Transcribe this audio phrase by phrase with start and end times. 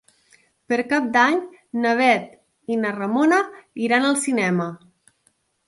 [0.71, 1.37] Per Cap d'Any
[1.83, 3.45] na Bet i na Ramona
[3.89, 4.71] iran al cinema.